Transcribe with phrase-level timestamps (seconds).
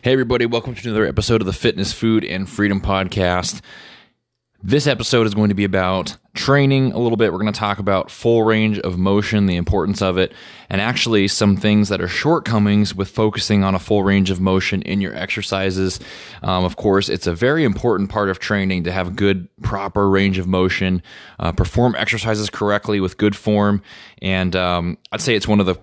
[0.00, 3.60] Hey, everybody, welcome to another episode of the Fitness, Food, and Freedom Podcast.
[4.62, 7.32] This episode is going to be about training a little bit.
[7.32, 10.32] We're going to talk about full range of motion, the importance of it,
[10.70, 14.82] and actually some things that are shortcomings with focusing on a full range of motion
[14.82, 15.98] in your exercises.
[16.44, 20.38] Um, of course, it's a very important part of training to have good, proper range
[20.38, 21.02] of motion,
[21.40, 23.82] uh, perform exercises correctly with good form,
[24.22, 25.76] and um, I'd say it's one of the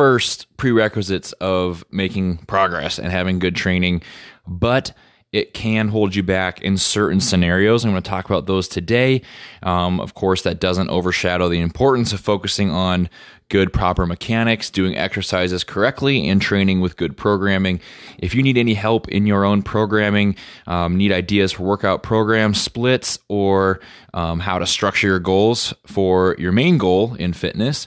[0.00, 4.00] first prerequisites of making progress and having good training,
[4.46, 4.94] but
[5.30, 7.84] it can hold you back in certain scenarios.
[7.84, 9.20] I'm going to talk about those today.
[9.62, 13.10] Um, of course, that doesn't overshadow the importance of focusing on
[13.50, 17.78] good, proper mechanics, doing exercises correctly, and training with good programming.
[18.16, 20.34] If you need any help in your own programming,
[20.66, 23.80] um, need ideas for workout program splits, or
[24.14, 27.86] um, how to structure your goals for your main goal in fitness,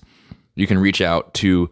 [0.54, 1.72] you can reach out to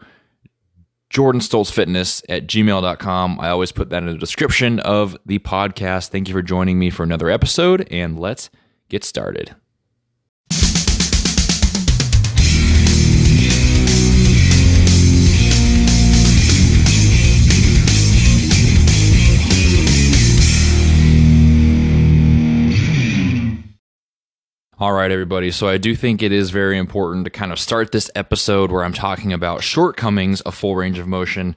[1.11, 3.39] Jordan Stoltz Fitness at gmail.com.
[3.41, 6.07] I always put that in the description of the podcast.
[6.07, 8.49] Thank you for joining me for another episode, and let's
[8.87, 9.53] get started.
[24.81, 25.51] All right, everybody.
[25.51, 28.83] So I do think it is very important to kind of start this episode where
[28.83, 31.55] I'm talking about shortcomings of full range of motion,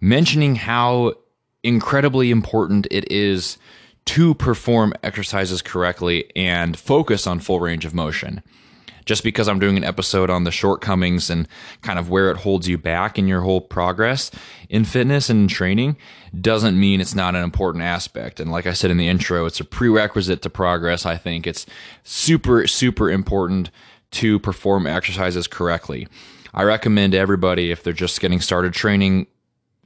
[0.00, 1.14] mentioning how
[1.62, 3.56] incredibly important it is
[4.06, 8.42] to perform exercises correctly and focus on full range of motion
[9.06, 11.48] just because I'm doing an episode on the shortcomings and
[11.80, 14.30] kind of where it holds you back in your whole progress
[14.68, 15.96] in fitness and training
[16.38, 18.40] doesn't mean it's not an important aspect.
[18.40, 21.06] And like I said in the intro, it's a prerequisite to progress.
[21.06, 21.64] I think it's
[22.02, 23.70] super, super important
[24.12, 26.08] to perform exercises correctly.
[26.52, 29.28] I recommend everybody, if they're just getting started training,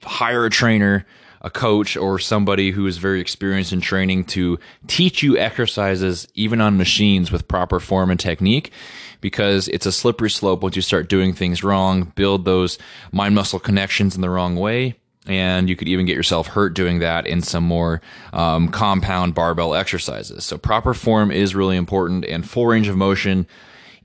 [0.03, 1.05] hire a trainer
[1.43, 6.61] a coach or somebody who is very experienced in training to teach you exercises even
[6.61, 8.73] on machines with proper form and technique
[9.21, 12.79] because it's a slippery slope once you start doing things wrong, build those
[13.13, 14.97] mind muscle connections in the wrong way.
[15.27, 18.01] And you could even get yourself hurt doing that in some more
[18.33, 20.45] um, compound barbell exercises.
[20.45, 23.47] So, proper form is really important, and full range of motion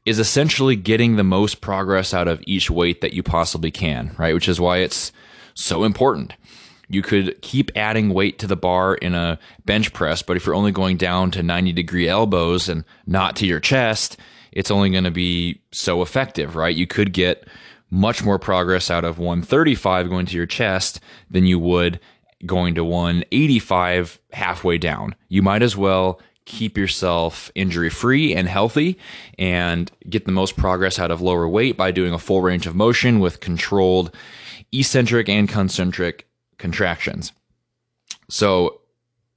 [0.05, 4.33] is essentially getting the most progress out of each weight that you possibly can, right?
[4.33, 5.11] Which is why it's
[5.55, 6.33] so important.
[6.87, 10.53] You could keep adding weight to the bar in a bench press, but if you're
[10.53, 14.17] only going down to 90 degree elbows and not to your chest,
[14.55, 16.75] it's only going to be so effective, right?
[16.75, 17.47] You could get
[17.91, 20.99] much more progress out of 135 going to your chest
[21.29, 21.99] than you would
[22.45, 25.15] going to 185 halfway down.
[25.29, 28.97] You might as well keep yourself injury free and healthy
[29.37, 32.75] and get the most progress out of lower weight by doing a full range of
[32.75, 34.15] motion with controlled
[34.71, 36.27] eccentric and concentric
[36.57, 37.31] contractions.
[38.29, 38.81] So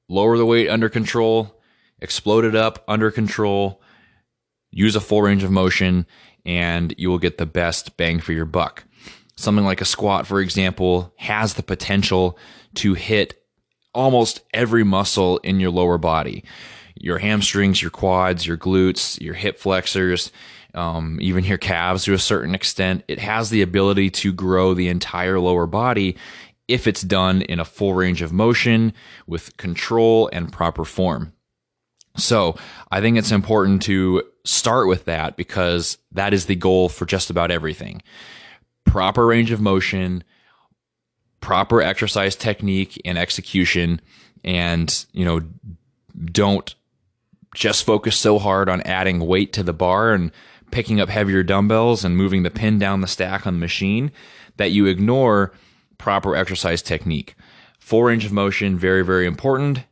[0.09, 1.59] lower the weight under control,
[2.00, 3.81] explode it up under control,
[4.71, 6.06] use a full range of motion
[6.45, 8.84] and you will get the best bang for your buck.
[9.37, 12.39] Something like a squat, for example, has the potential
[12.75, 13.43] to hit
[13.95, 16.45] almost every muscle in your lower body
[17.01, 20.33] your hamstrings, your quads, your glutes, your hip flexors,
[20.75, 23.05] um, even your calves to a certain extent.
[23.06, 26.17] It has the ability to grow the entire lower body
[26.67, 28.93] if it's done in a full range of motion
[29.27, 31.33] with control and proper form.
[32.17, 32.56] So
[32.91, 37.28] I think it's important to start with that because that is the goal for just
[37.28, 38.03] about everything.
[38.84, 40.25] Proper range of motion,
[41.41, 44.00] proper exercise technique and execution,
[44.42, 45.42] and, you know,
[46.32, 46.75] don't
[47.54, 50.32] just focus so hard on adding weight to the bar and
[50.70, 54.10] picking up heavier dumbbells and moving the pin down the stack on the machine
[54.56, 55.53] that you ignore
[55.98, 57.34] proper exercise technique.
[57.78, 59.84] Full range of motion, very, very important,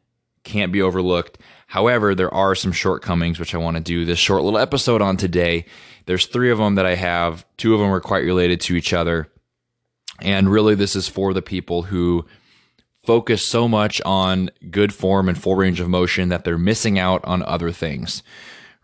[0.45, 1.36] can't be overlooked.
[1.67, 5.17] However, there are some shortcomings which I want to do this short little episode on
[5.17, 5.67] today.
[6.07, 7.45] There's three of them that I have.
[7.57, 9.29] Two of them are quite related to each other.
[10.21, 12.25] And really, this is for the people who
[13.05, 17.25] focus so much on good form and full range of motion that they're missing out
[17.25, 18.23] on other things,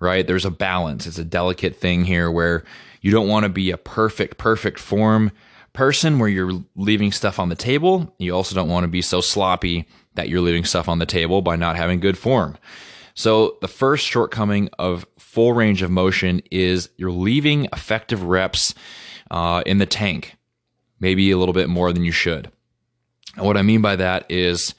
[0.01, 0.27] right?
[0.27, 1.07] There's a balance.
[1.07, 2.65] It's a delicate thing here where
[3.01, 5.33] you don't want to be a perfect, perfect form
[5.73, 8.15] person where you're leaving stuff on the table.
[8.19, 11.43] You also don't want to be so sloppy that you're leaving stuff on the table
[11.43, 12.57] by not having good form.
[13.15, 18.75] So, the first shortcoming of full range of motion is you're leaving effective reps
[19.31, 20.37] uh, in the tank,
[21.01, 22.51] maybe a little bit more than you should.
[23.37, 24.75] And what I mean by that is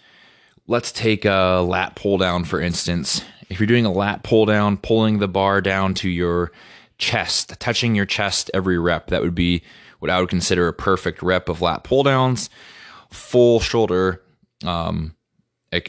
[0.68, 3.24] let's take a lat pull down, for instance.
[3.50, 6.52] If you're doing a lat pull down, pulling the bar down to your
[6.98, 9.64] chest, touching your chest every rep, that would be
[10.00, 12.50] what I would consider a perfect rep of lat pull downs.
[13.10, 14.24] Full shoulder
[14.66, 15.16] um,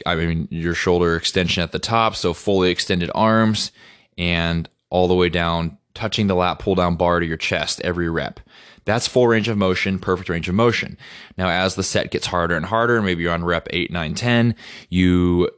[0.05, 3.71] I mean, your shoulder extension at the top, so fully extended arms,
[4.17, 8.09] and all the way down, touching the lat pull down bar to your chest every
[8.09, 8.39] rep.
[8.85, 10.97] That's full range of motion, perfect range of motion.
[11.37, 14.55] Now, as the set gets harder and harder, maybe you're on rep 8, 9, 10,
[14.89, 15.49] you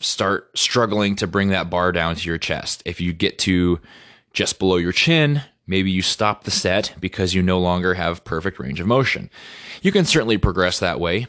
[0.00, 2.82] start struggling to bring that bar down to your chest.
[2.84, 3.80] If you get to
[4.32, 8.58] just below your chin, maybe you stop the set because you no longer have perfect
[8.58, 9.30] range of motion.
[9.82, 11.26] You can certainly progress that way,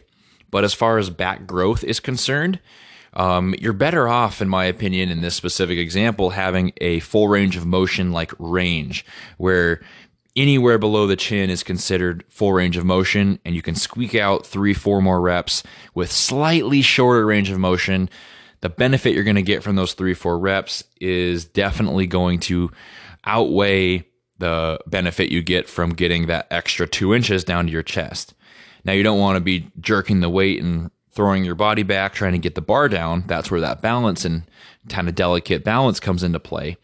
[0.52, 2.60] but as far as back growth is concerned,
[3.14, 7.58] um, you're better off, in my opinion, in this specific example, having a full range
[7.58, 9.06] of motion like range,
[9.38, 9.82] where
[10.36, 14.46] anywhere below the chin is considered full range of motion, and you can squeak out
[14.46, 15.64] three, four more reps
[15.94, 18.10] with slightly shorter range of motion.
[18.62, 22.72] The benefit you're going to get from those three, four reps is definitely going to
[23.26, 24.06] outweigh
[24.38, 28.34] the benefit you get from getting that extra two inches down to your chest.
[28.90, 32.32] Now, you don't want to be jerking the weight and throwing your body back, trying
[32.32, 33.24] to get the bar down.
[33.28, 34.42] That's where that balance and
[34.90, 36.76] kind of delicate balance comes into play.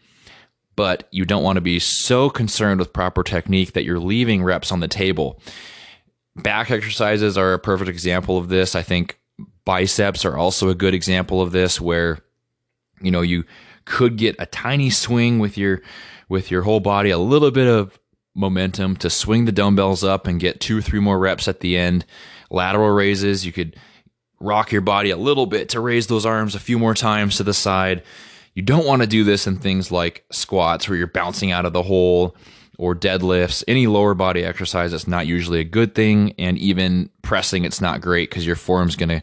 [0.76, 4.70] But you don't want to be so concerned with proper technique that you're leaving reps
[4.70, 5.40] on the table.
[6.36, 8.76] Back exercises are a perfect example of this.
[8.76, 9.18] I think
[9.64, 12.20] biceps are also a good example of this where
[13.00, 13.42] you know you
[13.84, 15.82] could get a tiny swing with your
[16.28, 17.98] with your whole body, a little bit of
[18.36, 21.76] momentum to swing the dumbbells up and get two or three more reps at the
[21.76, 22.04] end.
[22.50, 23.76] Lateral raises, you could
[24.38, 27.42] rock your body a little bit to raise those arms a few more times to
[27.42, 28.02] the side.
[28.54, 31.72] You don't want to do this in things like squats where you're bouncing out of
[31.72, 32.36] the hole
[32.78, 33.64] or deadlifts.
[33.66, 36.34] Any lower body exercise is not usually a good thing.
[36.38, 39.22] And even pressing, it's not great because your form's going to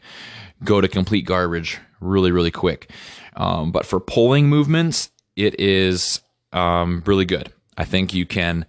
[0.63, 2.91] go to complete garbage really, really quick.
[3.35, 6.21] Um, but for pulling movements, it is
[6.51, 7.51] um, really good.
[7.77, 8.65] I think you can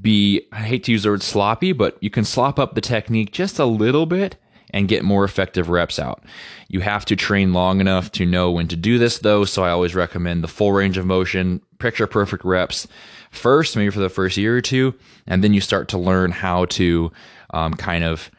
[0.00, 3.32] be, I hate to use the word sloppy, but you can slop up the technique
[3.32, 4.36] just a little bit
[4.70, 6.24] and get more effective reps out.
[6.68, 9.44] You have to train long enough to know when to do this, though.
[9.44, 12.88] So I always recommend the full range of motion, picture perfect reps
[13.30, 14.94] first, maybe for the first year or two,
[15.26, 17.12] and then you start to learn how to
[17.50, 18.30] um, kind of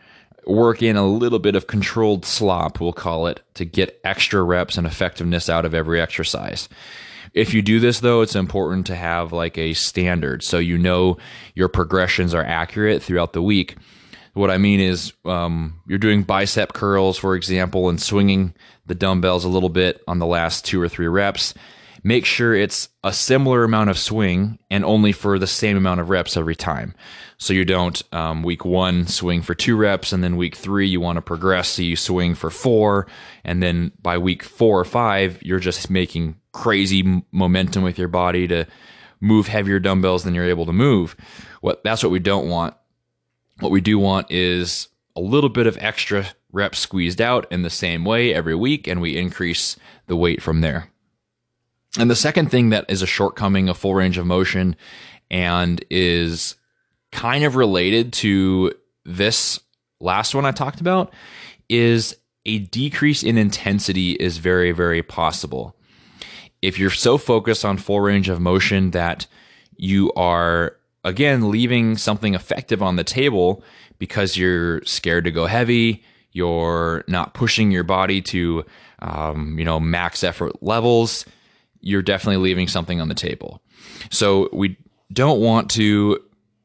[0.46, 4.78] work in a little bit of controlled slop, we'll call it, to get extra reps
[4.78, 6.70] and effectiveness out of every exercise.
[7.36, 11.18] If you do this though, it's important to have like a standard so you know
[11.54, 13.76] your progressions are accurate throughout the week.
[14.34, 18.54] What I mean is, um, you're doing bicep curls, for example, and swinging
[18.86, 21.54] the dumbbells a little bit on the last two or three reps.
[22.08, 26.12] Make sure it's a similar amount of swing and only for the same amount of
[26.12, 26.94] reps every time.
[27.40, 31.02] So you don't um, week one swing for two reps, and then week three you
[31.02, 33.08] want to progress, so you swing for four,
[33.44, 38.48] and then by week four or five you're just making crazy momentum with your body
[38.50, 38.68] to
[39.20, 41.16] move heavier dumbbells than you're able to move.
[41.62, 42.76] What that's what we don't want.
[43.62, 47.72] What we do want is a little bit of extra reps squeezed out in the
[47.72, 49.76] same way every week, and we increase
[50.06, 50.92] the weight from there.
[51.98, 54.76] And the second thing that is a shortcoming of full range of motion
[55.32, 56.56] and is
[57.12, 58.74] kind of related to
[59.06, 59.60] this
[60.00, 61.14] last one I talked about
[61.70, 62.16] is
[62.46, 65.76] a decrease in intensity is very, very possible.
[66.62, 69.28] If you're so focused on full range of motion that
[69.78, 73.64] you are, again, leaving something effective on the table
[73.98, 78.66] because you're scared to go heavy, you're not pushing your body to,
[79.00, 81.26] um, you know, max effort levels,
[81.86, 83.62] you're definitely leaving something on the table.
[84.10, 84.76] So we
[85.14, 86.20] don't want to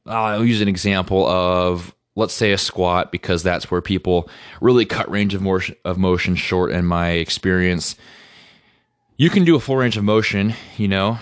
[0.06, 4.28] uh, I'll use an example of let's say a squat because that's where people
[4.60, 7.96] really cut range of motion, of motion short in my experience.
[9.16, 11.18] You can do a full range of motion, you know,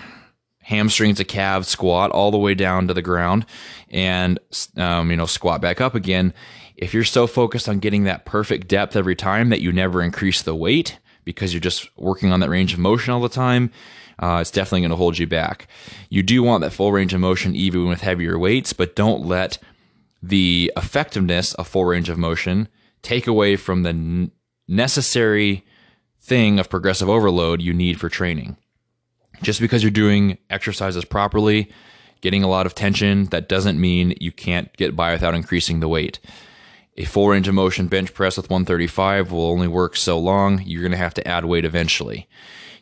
[0.61, 3.45] hamstrings to calves squat all the way down to the ground
[3.89, 4.39] and
[4.77, 6.31] um, you know squat back up again
[6.77, 10.43] if you're so focused on getting that perfect depth every time that you never increase
[10.43, 13.71] the weight because you're just working on that range of motion all the time
[14.21, 15.67] uh, it's definitely going to hold you back.
[16.09, 19.57] You do want that full range of motion even with heavier weights, but don't let
[20.21, 22.67] the effectiveness of full range of motion
[23.01, 24.31] take away from the n-
[24.67, 25.65] necessary
[26.19, 28.57] thing of progressive overload you need for training.
[29.41, 31.71] Just because you're doing exercises properly,
[32.19, 35.87] getting a lot of tension, that doesn't mean you can't get by without increasing the
[35.87, 36.19] weight.
[36.97, 40.61] A range of motion bench press with 135 will only work so long.
[40.65, 42.27] You're going to have to add weight eventually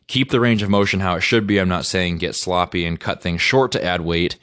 [0.07, 1.59] keep the range of motion how it should be.
[1.59, 4.37] I'm not saying get sloppy and cut things short to add weight.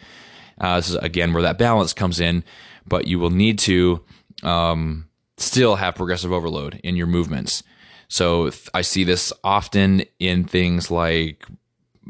[0.61, 2.45] Uh, this is again where that balance comes in,
[2.87, 4.05] but you will need to
[4.43, 7.63] um, still have progressive overload in your movements.
[8.09, 11.47] So I see this often in things like,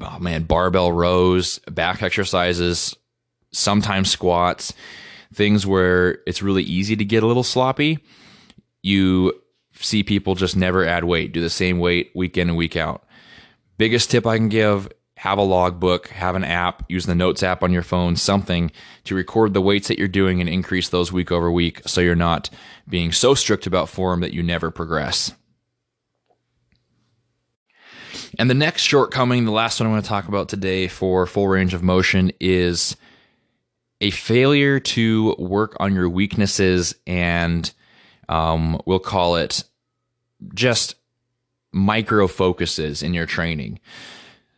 [0.01, 2.95] oh man, barbell rows, back exercises,
[3.53, 4.75] sometimes squats,
[5.35, 7.99] things where it's really easy to get a little sloppy.
[8.83, 9.33] You
[9.75, 13.05] see people just never add weight, do the same weight week in and week out.
[13.77, 17.63] Biggest tip I can give have a logbook, have an app, use the notes app
[17.63, 18.71] on your phone, something
[19.05, 22.15] to record the weights that you're doing and increase those week over week so you're
[22.15, 22.51] not
[22.89, 25.33] being so strict about form that you never progress.
[28.39, 31.49] And the next shortcoming, the last one I want to talk about today for full
[31.49, 32.97] range of motion is
[34.05, 37.73] a failure to work on your weaknesses and
[38.29, 39.65] um, we'll call it
[40.53, 40.97] just
[41.73, 43.81] micro focuses in your training.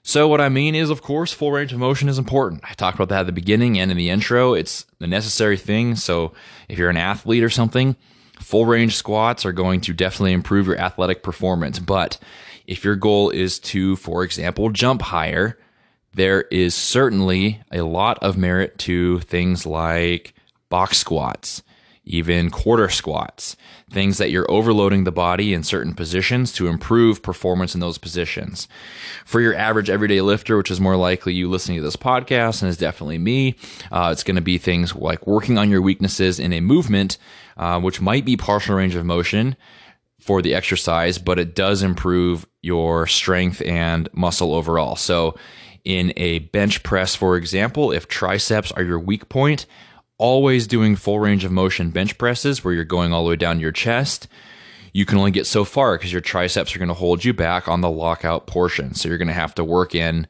[0.02, 2.62] So, what I mean is, of course, full range of motion is important.
[2.68, 4.54] I talked about that at the beginning and in the intro.
[4.54, 5.94] It's a necessary thing.
[5.94, 6.32] So,
[6.68, 7.94] if you're an athlete or something,
[8.40, 11.78] full range squats are going to definitely improve your athletic performance.
[11.78, 12.18] But
[12.66, 15.56] if your goal is to, for example, jump higher,
[16.16, 20.32] there is certainly a lot of merit to things like
[20.70, 21.62] box squats,
[22.04, 23.54] even quarter squats,
[23.90, 28.66] things that you're overloading the body in certain positions to improve performance in those positions.
[29.26, 32.70] For your average everyday lifter, which is more likely you listening to this podcast and
[32.70, 33.54] is definitely me,
[33.92, 37.18] uh, it's going to be things like working on your weaknesses in a movement,
[37.58, 39.54] uh, which might be partial range of motion
[40.18, 44.96] for the exercise, but it does improve your strength and muscle overall.
[44.96, 45.36] So,
[45.86, 49.66] in a bench press, for example, if triceps are your weak point,
[50.18, 53.60] always doing full range of motion bench presses where you're going all the way down
[53.60, 54.26] your chest,
[54.92, 57.68] you can only get so far because your triceps are going to hold you back
[57.68, 58.94] on the lockout portion.
[58.94, 60.26] So you're going to have to work in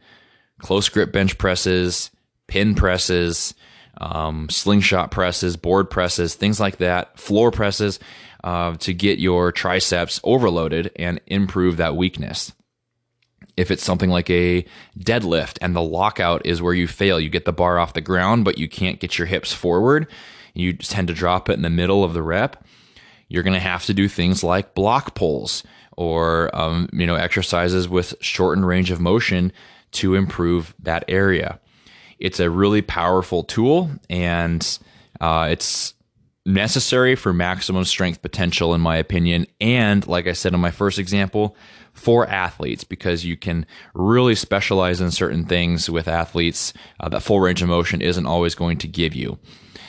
[0.58, 2.10] close grip bench presses,
[2.48, 3.54] pin presses,
[3.98, 7.98] um, slingshot presses, board presses, things like that, floor presses
[8.44, 12.52] uh, to get your triceps overloaded and improve that weakness
[13.56, 14.64] if it's something like a
[14.98, 18.44] deadlift and the lockout is where you fail, you get the bar off the ground,
[18.44, 20.06] but you can't get your hips forward,
[20.54, 22.64] you tend to drop it in the middle of the rep.
[23.28, 25.62] You're going to have to do things like block pulls
[25.96, 29.52] or um, you know exercises with shortened range of motion
[29.92, 31.58] to improve that area.
[32.18, 34.78] It's a really powerful tool, and
[35.20, 35.94] uh, it's
[36.44, 39.46] necessary for maximum strength potential, in my opinion.
[39.60, 41.56] And like I said in my first example,
[41.96, 47.40] for athletes because you can really specialize in certain things with athletes uh, that full
[47.40, 49.38] range of motion isn't always going to give you.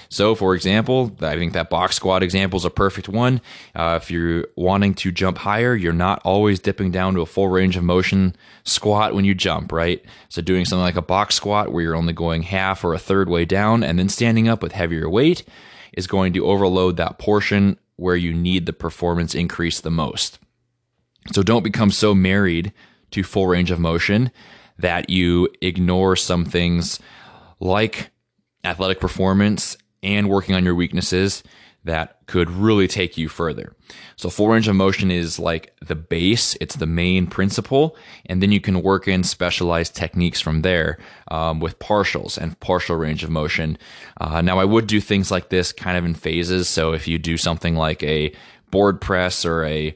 [0.09, 3.41] So, for example, I think that box squat example is a perfect one.
[3.75, 7.49] Uh, if you're wanting to jump higher, you're not always dipping down to a full
[7.49, 8.33] range of motion
[8.63, 10.03] squat when you jump, right?
[10.29, 13.27] So, doing something like a box squat where you're only going half or a third
[13.27, 15.43] way down and then standing up with heavier weight
[15.91, 20.39] is going to overload that portion where you need the performance increase the most.
[21.34, 22.74] So don't become so married
[23.12, 24.31] to full range of motion
[24.79, 27.00] that you ignore some things
[27.60, 28.12] like
[28.63, 31.43] athletic performance and working on your weaknesses
[31.84, 33.74] that could really take you further.
[34.17, 38.51] So full range of motion is like the base, it's the main principle, and then
[38.51, 40.98] you can work in specialized techniques from there
[41.29, 43.77] um, with partials and partial range of motion.
[44.19, 46.67] Uh, now I would do things like this kind of in phases.
[46.67, 48.34] So if you do something like a
[48.69, 49.96] board press or a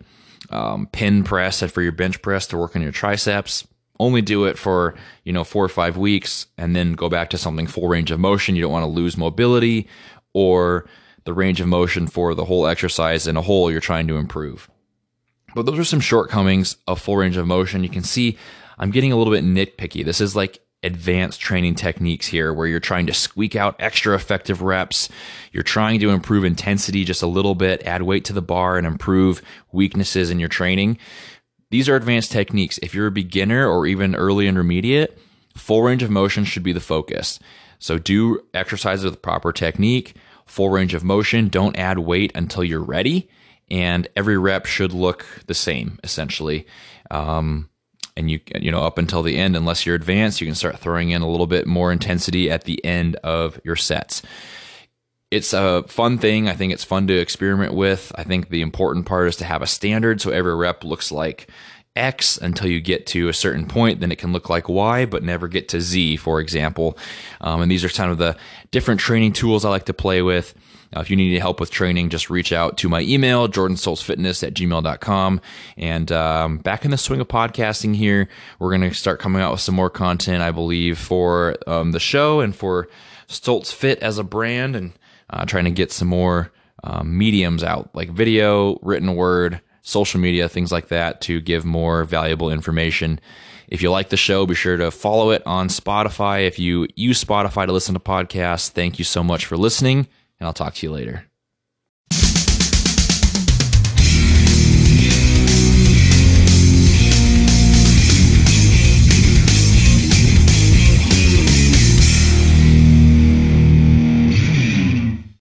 [0.52, 3.68] um, pin press and for your bench press to work on your triceps.
[4.00, 7.38] Only do it for you know four or five weeks, and then go back to
[7.38, 8.56] something full range of motion.
[8.56, 9.88] You don't want to lose mobility
[10.34, 10.88] or
[11.24, 14.70] the range of motion for the whole exercise in a whole you're trying to improve.
[15.54, 17.84] But those are some shortcomings of full range of motion.
[17.84, 18.38] You can see
[18.80, 20.04] I'm getting a little bit nitpicky.
[20.04, 24.62] This is like advanced training techniques here where you're trying to squeak out extra effective
[24.62, 25.10] reps.
[25.52, 28.88] You're trying to improve intensity just a little bit, add weight to the bar, and
[28.88, 30.98] improve weaknesses in your training.
[31.70, 32.80] These are advanced techniques.
[32.80, 35.18] If you're a beginner or even early intermediate,
[35.56, 37.40] full range of motion should be the focus.
[37.80, 41.48] So do exercises with proper technique, full range of motion.
[41.48, 43.30] Don't add weight until you're ready.
[43.70, 46.68] And every rep should look the same, essentially.
[47.10, 47.70] Um,
[48.18, 51.12] and you you know up until the end unless you're advanced you can start throwing
[51.12, 54.22] in a little bit more intensity at the end of your sets.
[55.30, 56.50] It's a fun thing.
[56.50, 58.12] I think it's fun to experiment with.
[58.16, 60.20] I think the important part is to have a standard.
[60.20, 61.50] So every rep looks like
[61.96, 65.24] X until you get to a certain point, then it can look like Y, but
[65.24, 66.98] never get to Z, for example.
[67.42, 68.38] Um, and these are kind of the
[68.72, 70.54] different training tools I like to play with.
[70.96, 74.54] Uh, if you need help with training, just reach out to my email, jordanstoltzfitness at
[74.54, 75.42] gmail.com.
[75.78, 78.28] And um, back in the swing of podcasting here,
[78.60, 82.00] we're going to start coming out with some more content, I believe, for um, the
[82.00, 82.90] show and for
[83.28, 84.92] Stoltz Fit as a brand and
[85.30, 86.52] uh, trying to get some more
[86.84, 92.04] um, mediums out, like video, written word, social media, things like that, to give more
[92.04, 93.20] valuable information.
[93.70, 96.46] If you like the show, be sure to follow it on Spotify.
[96.46, 100.08] If you use Spotify to listen to podcasts, thank you so much for listening
[100.42, 101.31] and I'll talk to you later.